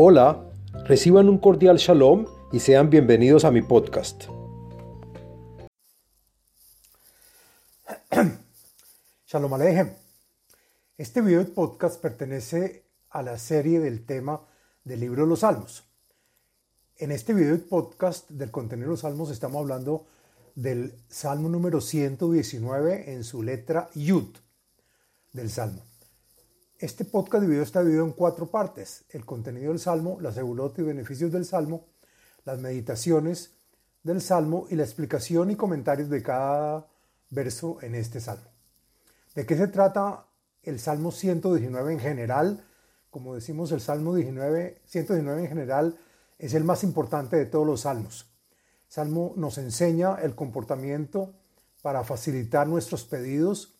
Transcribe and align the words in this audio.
Hola, 0.00 0.48
reciban 0.84 1.28
un 1.28 1.38
cordial 1.38 1.76
shalom 1.76 2.26
y 2.52 2.60
sean 2.60 2.88
bienvenidos 2.88 3.44
a 3.44 3.50
mi 3.50 3.62
podcast. 3.62 4.26
Shalom 9.26 9.54
Alejem. 9.54 9.90
Este 10.96 11.20
video 11.20 11.40
de 11.40 11.46
podcast 11.46 12.00
pertenece 12.00 12.84
a 13.10 13.22
la 13.22 13.38
serie 13.38 13.80
del 13.80 14.06
tema 14.06 14.46
del 14.84 15.00
libro 15.00 15.24
de 15.24 15.30
los 15.30 15.40
Salmos. 15.40 15.82
En 16.98 17.10
este 17.10 17.34
video 17.34 17.56
de 17.56 17.58
podcast 17.64 18.30
del 18.30 18.52
contenido 18.52 18.86
de 18.86 18.92
los 18.92 19.00
Salmos 19.00 19.32
estamos 19.32 19.60
hablando 19.60 20.06
del 20.54 20.94
Salmo 21.08 21.48
número 21.48 21.80
119 21.80 23.14
en 23.14 23.24
su 23.24 23.42
letra 23.42 23.90
Yud 23.96 24.28
del 25.32 25.50
Salmo. 25.50 25.82
Este 26.80 27.04
podcast 27.04 27.42
de 27.42 27.48
video 27.48 27.64
está 27.64 27.80
dividido 27.80 28.04
en 28.04 28.12
cuatro 28.12 28.46
partes. 28.46 29.04
El 29.10 29.24
contenido 29.26 29.72
del 29.72 29.80
Salmo, 29.80 30.18
la 30.20 30.30
segulot 30.30 30.78
y 30.78 30.82
beneficios 30.82 31.32
del 31.32 31.44
Salmo, 31.44 31.86
las 32.44 32.60
meditaciones 32.60 33.56
del 34.04 34.20
Salmo 34.20 34.68
y 34.70 34.76
la 34.76 34.84
explicación 34.84 35.50
y 35.50 35.56
comentarios 35.56 36.08
de 36.08 36.22
cada 36.22 36.86
verso 37.30 37.78
en 37.82 37.96
este 37.96 38.20
Salmo. 38.20 38.48
¿De 39.34 39.44
qué 39.44 39.56
se 39.56 39.66
trata 39.66 40.26
el 40.62 40.78
Salmo 40.78 41.10
119 41.10 41.94
en 41.94 41.98
general? 41.98 42.64
Como 43.10 43.34
decimos, 43.34 43.72
el 43.72 43.80
Salmo 43.80 44.14
19, 44.14 44.80
119 44.84 45.42
en 45.42 45.48
general 45.48 45.98
es 46.38 46.54
el 46.54 46.62
más 46.62 46.84
importante 46.84 47.34
de 47.34 47.46
todos 47.46 47.66
los 47.66 47.80
salmos. 47.80 48.30
El 48.86 48.92
Salmo 48.92 49.32
nos 49.34 49.58
enseña 49.58 50.14
el 50.22 50.36
comportamiento 50.36 51.34
para 51.82 52.04
facilitar 52.04 52.68
nuestros 52.68 53.02
pedidos 53.02 53.74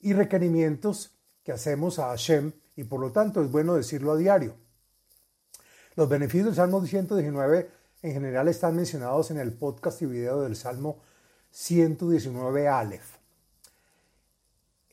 y 0.00 0.12
requerimientos 0.12 1.16
que 1.42 1.52
hacemos 1.52 1.98
a 1.98 2.08
Hashem 2.08 2.52
y 2.76 2.84
por 2.84 3.00
lo 3.00 3.12
tanto 3.12 3.42
es 3.42 3.50
bueno 3.50 3.74
decirlo 3.74 4.12
a 4.12 4.16
diario. 4.16 4.54
Los 5.96 6.08
beneficios 6.08 6.46
del 6.46 6.54
Salmo 6.54 6.84
119 6.84 7.70
en 8.02 8.12
general 8.12 8.48
están 8.48 8.76
mencionados 8.76 9.30
en 9.30 9.38
el 9.38 9.52
podcast 9.52 10.00
y 10.02 10.06
video 10.06 10.42
del 10.42 10.56
Salmo 10.56 11.00
119 11.50 12.68
Aleph. 12.68 13.18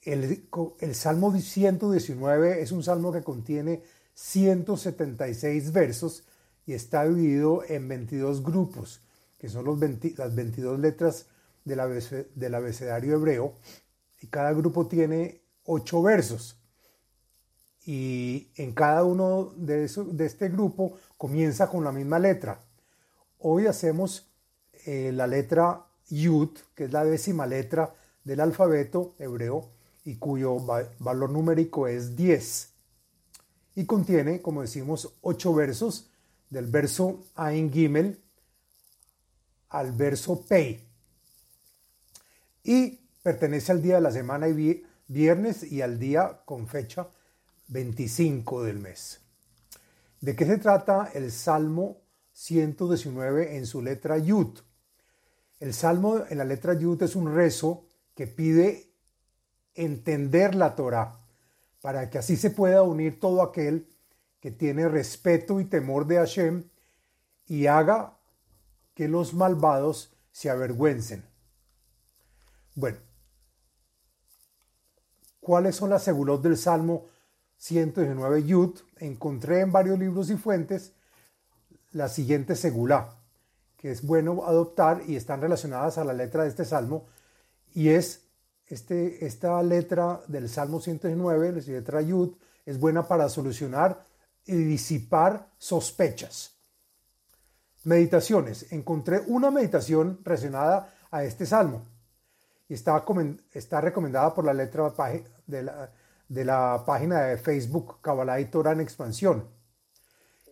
El, 0.02 0.48
el, 0.80 0.95
Salmo 0.95 1.38
119 1.38 2.61
es 2.61 2.72
un 2.72 2.84
salmo 2.84 3.11
que 3.11 3.23
contiene 3.23 3.84
176 4.14 5.72
versos 5.72 6.23
y 6.66 6.73
está 6.73 7.06
dividido 7.06 7.64
en 7.67 7.88
22 7.88 8.42
grupos, 8.42 9.02
que 9.38 9.50
son 9.50 9.66
los 9.66 9.80
las 9.80 10.36
22 10.36 10.80
letras 10.80 11.28
del 11.66 11.80
abecedario 12.56 13.16
hebreo, 13.16 13.54
y 14.22 14.28
cada 14.28 14.54
grupo 14.54 14.88
tiene 14.88 15.42
ocho 15.68 16.02
versos. 16.02 16.58
Y 17.86 18.50
en 18.56 18.73
cada 18.73 19.04
uno 19.04 19.54
de, 19.56 19.88
de 19.88 20.26
este 20.26 20.50
grupo 20.50 20.98
comienza 21.18 21.70
con 21.70 21.84
la 21.84 21.92
misma 21.92 22.18
letra. 22.18 22.60
Hoy 23.40 23.68
hacemos 23.68 24.28
eh, 24.86 25.12
la 25.14 25.28
letra 25.28 25.86
Yud, 26.10 26.50
que 26.73 26.86
es 26.86 26.92
la 26.92 27.06
décima 27.06 27.45
letra 27.45 27.94
del 28.23 28.40
alfabeto 28.40 29.16
hebreo 29.20 29.70
y 30.04 30.16
cuyo 30.16 30.58
valor 31.00 31.30
numérico 31.30 31.88
es 31.88 32.16
10. 32.16 32.70
Y 33.76 33.86
contiene, 33.86 34.42
como 34.42 34.62
decimos, 34.62 35.14
ocho 35.22 35.54
versos, 35.54 36.10
del 36.50 36.66
verso 36.68 37.23
Ain 37.36 37.72
Gimel 37.72 38.20
al 39.70 39.92
verso 39.92 40.42
Pei. 40.42 40.88
Y 42.64 43.00
pertenece 43.22 43.72
al 43.72 43.82
día 43.82 43.95
de 43.95 44.02
la 44.02 44.12
semana 44.12 44.48
y 44.48 44.54
viernes 45.08 45.64
y 45.64 45.82
al 45.82 46.00
día 46.00 46.42
con 46.46 46.68
fecha 46.68 47.08
25 47.68 48.64
del 48.64 48.80
mes. 48.80 49.22
¿De 50.22 50.36
qué 50.36 50.46
se 50.46 50.58
trata 50.58 51.12
el 51.14 51.32
Salmo 51.32 52.02
119 52.34 53.58
en 53.58 53.66
su 53.66 53.82
letra 53.82 54.17
Yud? 54.17 54.60
El 55.60 55.73
Salmo 55.73 56.23
en 56.30 56.38
la 56.38 56.44
letra 56.44 56.73
Yud 56.73 57.02
es 57.04 57.16
un 57.16 57.34
rezo 57.34 57.86
que 58.16 58.28
pide 58.28 58.92
entender 59.76 60.56
la 60.56 60.76
Torah 60.76 61.20
para 61.82 62.10
que 62.10 62.17
así 62.17 62.36
se 62.36 62.50
pueda 62.50 62.82
unir 62.82 63.20
todo 63.20 63.42
aquel 63.42 63.88
que 64.40 64.52
tiene 64.52 64.88
respeto 64.88 65.60
y 65.60 65.66
temor 65.66 66.08
de 66.08 66.17
Hashem 66.17 66.64
y 67.48 67.67
haga 67.67 68.17
que 68.94 69.08
los 69.08 69.34
malvados 69.34 70.14
se 70.32 70.50
avergüencen. 70.50 71.26
Bueno, 72.76 72.98
cuáles 75.48 75.78
son 75.78 75.92
las 75.92 76.04
segulot 76.04 76.42
del 76.42 76.58
Salmo 76.58 77.06
119 77.56 78.44
Yud, 78.44 78.80
encontré 78.98 79.62
en 79.62 79.72
varios 79.72 79.98
libros 79.98 80.30
y 80.30 80.36
fuentes 80.36 80.92
la 81.94 82.10
siguiente 82.10 82.54
segulá, 82.54 83.16
que 83.78 83.92
es 83.92 84.06
bueno 84.06 84.44
adoptar 84.46 85.04
y 85.08 85.16
están 85.16 85.40
relacionadas 85.40 85.98
a 85.98 86.04
la 86.04 86.12
letra 86.12 86.44
de 86.44 86.50
este 86.50 86.66
salmo, 86.66 87.06
y 87.74 87.88
es 87.88 88.26
este, 88.66 89.26
esta 89.26 89.64
letra 89.64 90.22
del 90.28 90.50
Salmo 90.50 90.82
119, 90.82 91.54
la 91.54 91.62
letra 91.62 92.02
Yud, 92.02 92.36
es 92.66 92.78
buena 92.78 93.08
para 93.08 93.30
solucionar 93.30 94.04
y 94.46 94.54
disipar 94.54 95.48
sospechas. 95.58 96.58
Meditaciones. 97.86 98.70
Encontré 98.74 99.22
una 99.28 99.50
meditación 99.50 100.20
relacionada 100.26 100.94
a 101.10 101.24
este 101.24 101.46
salmo 101.46 101.86
y 102.70 102.73
está, 102.73 103.04
está 103.54 103.82
recomendada 103.82 104.33
por 104.33 104.45
la 104.45 104.54
letra 104.54 104.94
de 105.45 105.64
la, 105.64 105.92
de 106.28 106.45
la 106.45 106.83
página 106.86 107.22
de 107.22 107.38
Facebook 107.38 108.02
Kabbalah 108.02 108.39
y 108.39 108.45
Torah 108.45 108.73
en 108.73 108.82
expansión. 108.82 109.48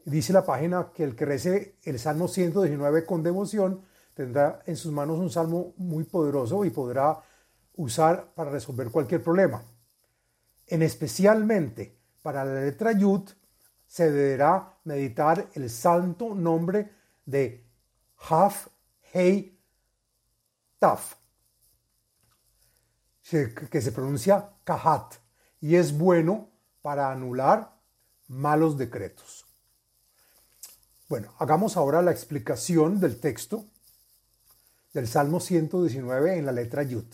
Dice 0.06 0.34
la 0.34 0.46
página 0.46 0.92
que 0.94 1.03
el 1.03 1.16
que 1.16 1.26
rece 1.26 1.78
el 1.84 2.00
Salmo 2.00 2.28
119 2.28 3.06
con 3.06 3.24
devoción 3.24 3.84
tendrá 4.14 4.62
en 4.66 4.78
sus 4.78 4.92
manos 4.92 5.20
un 5.20 5.30
salmo 5.30 5.74
muy 5.78 6.03
poderoso 6.03 6.64
y 6.64 6.70
podrá 6.70 7.22
usar 7.76 8.32
para 8.34 8.52
resolver 8.52 8.90
cualquier 8.92 9.22
problema. 9.22 9.64
En 10.68 10.84
especialmente 10.84 11.97
para 12.22 12.46
la 12.46 12.62
letra 12.62 12.94
Yud 12.94 13.30
se 13.86 14.12
deberá 14.12 14.78
meditar 14.86 15.50
el 15.53 15.70
santo 15.70 16.34
nombre 16.34 16.92
de 17.26 17.66
Haf 18.30 18.68
Hei 19.12 19.59
Taf 20.80 21.25
que 23.30 23.81
se 23.81 23.91
pronuncia 23.91 24.52
kahat 24.63 25.16
y 25.59 25.75
es 25.75 25.97
bueno 25.97 26.50
para 26.81 27.12
anular 27.12 27.75
malos 28.28 28.78
decretos. 28.78 29.46
Bueno, 31.09 31.34
hagamos 31.40 31.78
ahora 31.78 32.02
la 32.02 32.12
explicación 32.12 33.00
del 33.00 33.19
texto 33.19 33.66
del 34.94 35.08
Salmo 35.08 35.40
119 35.40 36.38
en 36.38 36.46
la 36.46 36.52
letra 36.52 36.84
Yud. 36.84 37.06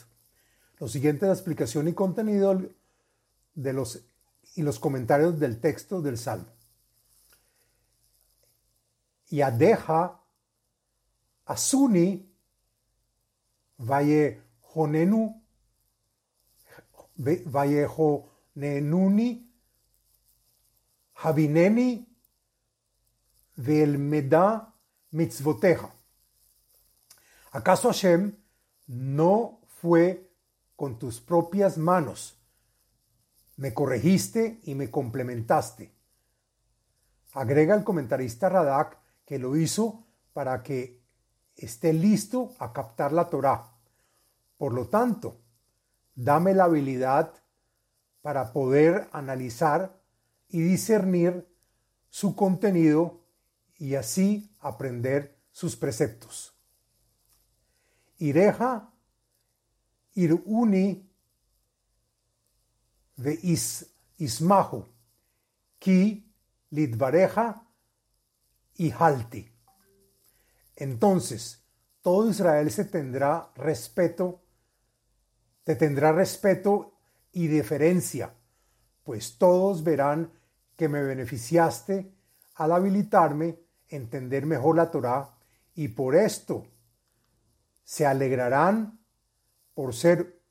Lo 0.80 0.88
siguiente 0.88 1.26
es 1.26 1.30
la 1.30 1.34
explicación 1.34 1.88
y 1.88 1.94
contenido 1.94 2.62
de 3.54 3.74
los, 3.74 4.04
y 4.56 4.62
los 4.62 4.80
comentarios 4.80 5.40
del 5.40 5.60
texto 5.60 6.02
del 6.02 6.18
Salmo. 6.18 6.52
Yadeja 9.30 10.20
Asuni 11.46 12.30
Vaye 13.78 14.42
Honenu 14.74 15.41
Vallejo 17.16 18.30
Nenuni, 18.56 19.50
Javineni, 21.14 22.08
Velmeda 23.58 24.74
Mitzvoteja. 25.12 25.94
¿Acaso 27.52 27.90
Hashem 27.90 28.36
no 28.88 29.60
fue 29.68 30.32
con 30.76 30.98
tus 30.98 31.20
propias 31.20 31.78
manos? 31.78 32.38
Me 33.58 33.74
corregiste 33.74 34.62
y 34.64 34.74
me 34.74 34.90
complementaste. 34.90 35.94
Agrega 37.34 37.76
el 37.76 37.84
comentarista 37.84 38.50
Radak 38.50 38.98
que 39.26 39.38
lo 39.38 39.56
hizo 39.56 40.06
para 40.34 40.64
que 40.64 41.02
esté 41.56 41.94
listo 41.94 42.54
a 42.60 42.74
captar 42.74 43.12
la 43.12 43.30
Torah. 43.30 43.72
Por 44.58 44.74
lo 44.74 44.88
tanto, 44.88 45.38
Dame 46.16 46.54
la 46.54 46.66
habilidad 46.66 47.34
para 48.22 48.52
poder 48.52 49.10
analizar 49.12 50.00
y 50.48 50.62
discernir 50.62 51.48
su 52.10 52.36
contenido 52.36 53.22
y 53.78 53.96
así 53.96 54.54
aprender 54.60 55.38
sus 55.52 55.76
preceptos. 55.76 56.54
Ireja 58.20 58.92
iruni 60.14 61.10
de 63.16 63.40
is, 63.44 63.86
ismahu 64.18 64.86
ki 65.80 66.32
lidvareja 66.72 67.68
y 68.76 68.92
halti. 68.92 69.52
Entonces, 70.76 71.64
todo 72.02 72.30
Israel 72.30 72.72
se 72.72 72.86
tendrá 72.86 73.52
respeto 73.56 74.41
te 75.64 75.76
tendrá 75.76 76.12
respeto 76.12 76.94
y 77.32 77.48
deferencia, 77.48 78.34
pues 79.04 79.38
todos 79.38 79.84
verán 79.84 80.32
que 80.76 80.90
me 80.90 81.02
beneficiaste 81.02 82.12
al 82.56 82.72
habilitarme 82.72 83.60
entender 83.88 84.46
mejor 84.46 84.76
la 84.76 84.92
Torá 84.92 85.38
y 85.76 85.90
por 85.90 86.16
esto 86.16 86.66
se 87.84 88.06
alegrarán 88.06 89.00
por 89.74 89.94
ser 89.94 90.42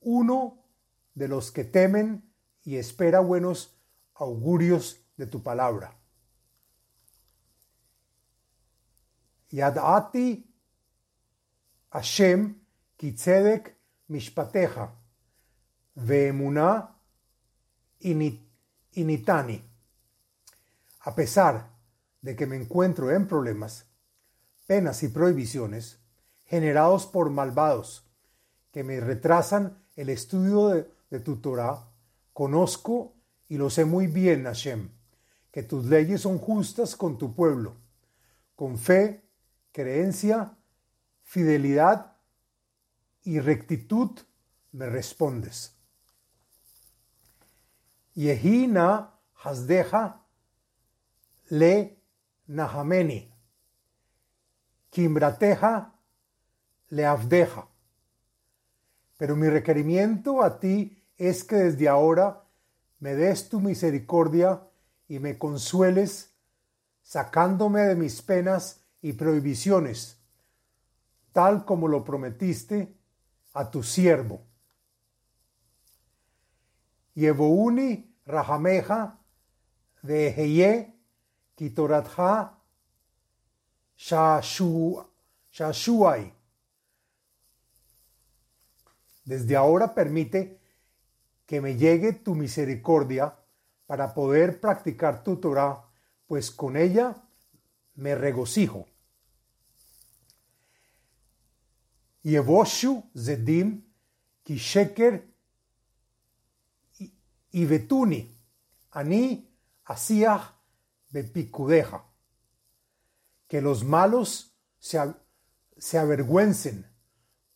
uno 0.00 0.64
de 1.14 1.28
los 1.28 1.50
que 1.50 1.64
temen 1.64 2.32
y 2.62 2.76
espera 2.76 3.20
buenos 3.20 3.76
augurios 4.14 5.00
de 5.16 5.26
tu 5.26 5.42
palabra. 5.42 5.96
Yadati 9.50 10.46
Hashem 11.90 12.60
kitzedek 12.96 13.79
mishpateja 14.10 14.92
ve'emuná 15.94 16.96
initani. 18.92 19.64
A 21.00 21.14
pesar 21.14 21.70
de 22.20 22.36
que 22.36 22.46
me 22.46 22.56
encuentro 22.56 23.10
en 23.10 23.26
problemas, 23.26 23.86
penas 24.66 25.02
y 25.02 25.08
prohibiciones 25.08 26.00
generados 26.44 27.06
por 27.06 27.30
malvados 27.30 28.04
que 28.72 28.84
me 28.84 29.00
retrasan 29.00 29.78
el 29.96 30.08
estudio 30.08 30.68
de, 30.68 30.90
de 31.10 31.20
tu 31.20 31.36
Torah, 31.36 31.88
conozco 32.32 33.14
y 33.48 33.56
lo 33.56 33.70
sé 33.70 33.84
muy 33.84 34.06
bien, 34.06 34.44
Hashem, 34.44 34.90
que 35.52 35.62
tus 35.62 35.86
leyes 35.86 36.22
son 36.22 36.38
justas 36.38 36.96
con 36.96 37.16
tu 37.16 37.34
pueblo. 37.34 37.76
Con 38.54 38.76
fe, 38.76 39.24
creencia, 39.72 40.56
fidelidad 41.22 42.09
y 43.24 43.40
rectitud 43.40 44.10
me 44.72 44.86
respondes. 44.86 45.72
Yehina 48.14 49.14
hasdeja 49.34 50.22
le 51.50 51.98
nahameni, 52.46 53.32
kimbrateja 54.90 55.92
le 56.90 57.06
avdeja. 57.06 57.66
Pero 59.16 59.36
mi 59.36 59.48
requerimiento 59.48 60.42
a 60.42 60.58
ti 60.58 61.04
es 61.16 61.44
que 61.44 61.56
desde 61.56 61.88
ahora 61.88 62.44
me 62.98 63.14
des 63.14 63.48
tu 63.48 63.60
misericordia 63.60 64.62
y 65.08 65.18
me 65.18 65.38
consueles, 65.38 66.32
sacándome 67.02 67.82
de 67.82 67.96
mis 67.96 68.22
penas 68.22 68.80
y 69.02 69.12
prohibiciones, 69.14 70.18
tal 71.32 71.64
como 71.64 71.88
lo 71.88 72.04
prometiste 72.04 72.99
a 73.52 73.70
tu 73.70 73.82
siervo. 73.82 74.42
Yevouni 77.14 78.14
rahameja 78.26 79.18
de 80.02 80.92
kitoratha 81.54 82.58
shashuai. 85.50 86.32
Desde 89.24 89.56
ahora 89.56 89.94
permite 89.94 90.58
que 91.46 91.60
me 91.60 91.76
llegue 91.76 92.12
tu 92.12 92.34
misericordia 92.34 93.36
para 93.86 94.14
poder 94.14 94.60
practicar 94.60 95.22
tu 95.22 95.36
Torah, 95.36 95.84
pues 96.26 96.50
con 96.50 96.76
ella 96.76 97.16
me 97.96 98.14
regocijo. 98.14 98.86
Yevoshu 102.22 103.02
zedim 103.16 103.84
kisheker 104.44 105.24
y 107.52 107.64
betuni 107.64 108.28
ani 108.90 109.48
asiach 109.84 110.54
bepikudeja. 111.10 112.04
Que 113.48 113.60
los 113.60 113.82
malos 113.82 114.56
se, 114.78 114.98
se 115.76 115.98
avergüencen, 115.98 116.86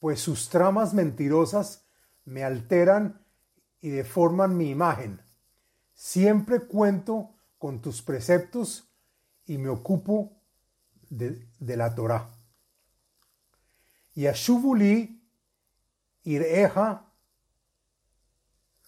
pues 0.00 0.20
sus 0.20 0.48
tramas 0.48 0.92
mentirosas 0.92 1.86
me 2.24 2.42
alteran 2.42 3.24
y 3.80 3.90
deforman 3.90 4.56
mi 4.56 4.70
imagen. 4.70 5.20
Siempre 5.92 6.60
cuento 6.60 7.36
con 7.58 7.80
tus 7.80 8.02
preceptos 8.02 8.90
y 9.46 9.58
me 9.58 9.68
ocupo 9.68 10.42
de, 11.10 11.46
la 11.60 11.94
Torah. 14.14 14.22
Yashuvuli 14.22 15.20
ireja 16.24 17.04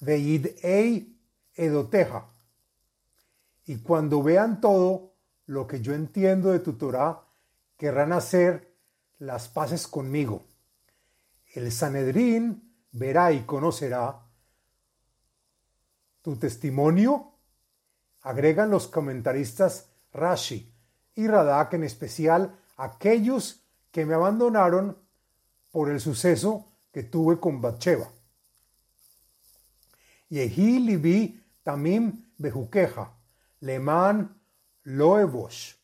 veidei 0.01 1.17
edoteja. 1.55 2.27
Y 3.67 3.79
cuando 3.79 4.23
vean 4.23 4.61
todo 4.61 5.15
lo 5.47 5.67
que 5.67 5.81
yo 5.81 5.95
entiendo 5.95 6.53
de 6.53 6.61
tu 6.61 6.75
Torah, 6.75 7.25
querrán 7.77 8.13
hacer 8.13 8.73
las 9.19 9.49
paces 9.49 9.89
conmigo. 9.89 10.45
El 11.55 11.73
Sanedrín 11.73 12.75
verá 12.93 13.33
y 13.33 13.43
conocerá 13.43 14.23
tu 16.23 16.37
testimonio, 16.37 17.33
agregan 18.23 18.71
los 18.71 18.89
comentaristas 18.89 19.91
Rashi 20.13 20.73
y 21.15 21.27
Radak, 21.27 21.75
en 21.75 21.85
especial 21.85 22.59
aquellos 22.77 23.63
que 23.91 24.05
me 24.05 24.15
abandonaron 24.15 24.99
por 25.77 25.91
el 25.91 26.01
suceso 26.01 26.73
que 26.91 27.03
tuve 27.03 27.39
con 27.39 27.61
Batsheba. 27.61 28.11
Yehi 30.31 30.79
libi 30.79 31.45
tamim 31.63 32.25
bejuqueja, 32.39 33.13
leman 33.61 34.41
loevosh. 34.85 35.75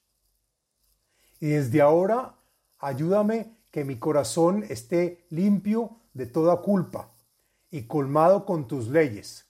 Y 1.40 1.48
desde 1.48 1.82
ahora, 1.82 2.34
ayúdame 2.78 3.54
que 3.70 3.84
mi 3.84 3.98
corazón 3.98 4.64
esté 4.70 5.26
limpio 5.28 5.98
de 6.14 6.24
toda 6.24 6.62
culpa 6.62 7.10
y 7.70 7.82
colmado 7.82 8.46
con 8.46 8.66
tus 8.66 8.88
leyes 8.88 9.44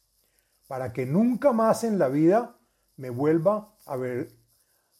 para 0.66 0.92
que 0.92 1.06
nunca 1.06 1.52
más 1.52 1.84
en 1.84 2.00
la 2.00 2.08
vida 2.08 2.58
me 2.96 3.10
vuelva 3.10 3.76
a 3.86 3.94
ver, 3.94 4.32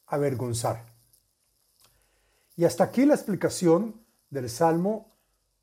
avergonzar. 0.06 0.86
Y 2.54 2.64
hasta 2.64 2.84
aquí 2.84 3.04
la 3.04 3.14
explicación 3.14 4.00
del 4.30 4.48
Salmo 4.48 5.11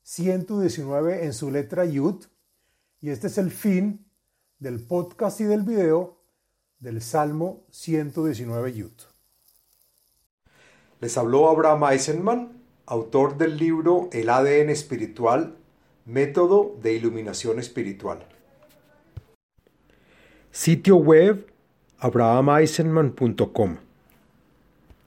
119 0.02 1.24
en 1.24 1.32
su 1.32 1.50
letra 1.50 1.84
Yud. 1.84 2.24
Y 3.00 3.10
este 3.10 3.28
es 3.28 3.38
el 3.38 3.50
fin 3.50 4.06
del 4.58 4.80
podcast 4.80 5.40
y 5.40 5.44
del 5.44 5.62
video 5.62 6.20
del 6.78 7.00
Salmo 7.02 7.64
119 7.70 8.72
Yud. 8.72 8.92
Les 11.00 11.16
habló 11.16 11.48
Abraham 11.48 11.84
Eisenman, 11.92 12.62
autor 12.86 13.38
del 13.38 13.56
libro 13.56 14.08
El 14.12 14.28
ADN 14.28 14.70
espiritual, 14.70 15.56
método 16.04 16.76
de 16.82 16.94
iluminación 16.94 17.58
espiritual. 17.58 18.26
Sitio 20.50 20.96
web 20.96 21.46
abrahameisenman.com 21.98 23.89